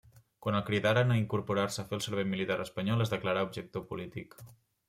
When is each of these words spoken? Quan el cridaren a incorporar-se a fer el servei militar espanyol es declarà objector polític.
Quan 0.45 0.55
el 0.59 0.63
cridaren 0.69 1.13
a 1.15 1.17
incorporar-se 1.19 1.79
a 1.83 1.85
fer 1.91 1.97
el 1.99 2.03
servei 2.07 2.27
militar 2.31 2.57
espanyol 2.65 3.07
es 3.07 3.15
declarà 3.15 3.45
objector 3.51 3.89
polític. 3.93 4.39